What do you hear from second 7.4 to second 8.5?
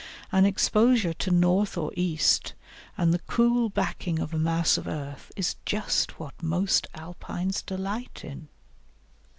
delight in.